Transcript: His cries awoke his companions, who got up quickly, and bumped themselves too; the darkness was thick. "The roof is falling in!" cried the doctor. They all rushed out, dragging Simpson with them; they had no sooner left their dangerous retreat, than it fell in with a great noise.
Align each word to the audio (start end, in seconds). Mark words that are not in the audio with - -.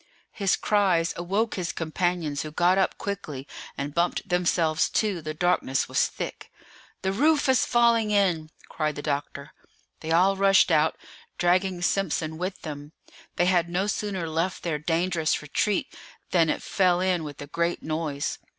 His 0.31 0.55
cries 0.55 1.13
awoke 1.15 1.53
his 1.53 1.71
companions, 1.71 2.41
who 2.41 2.49
got 2.49 2.79
up 2.79 2.97
quickly, 2.97 3.47
and 3.77 3.93
bumped 3.93 4.27
themselves 4.27 4.89
too; 4.89 5.21
the 5.21 5.35
darkness 5.35 5.87
was 5.87 6.07
thick. 6.07 6.51
"The 7.03 7.11
roof 7.11 7.47
is 7.47 7.67
falling 7.67 8.09
in!" 8.09 8.49
cried 8.67 8.95
the 8.95 9.03
doctor. 9.03 9.53
They 9.99 10.09
all 10.11 10.35
rushed 10.35 10.71
out, 10.71 10.97
dragging 11.37 11.83
Simpson 11.83 12.39
with 12.39 12.63
them; 12.63 12.93
they 13.35 13.45
had 13.45 13.69
no 13.69 13.85
sooner 13.85 14.27
left 14.27 14.63
their 14.63 14.79
dangerous 14.79 15.39
retreat, 15.39 15.93
than 16.31 16.49
it 16.49 16.63
fell 16.63 16.99
in 16.99 17.23
with 17.23 17.39
a 17.39 17.45
great 17.45 17.83
noise. 17.83 18.39